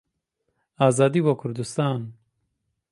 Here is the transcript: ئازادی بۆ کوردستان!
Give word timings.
ئازادی 0.81 1.21
بۆ 1.25 1.33
کوردستان! 1.41 2.01